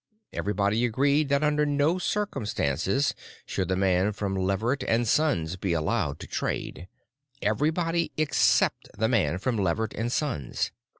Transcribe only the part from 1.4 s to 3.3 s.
under no circumstances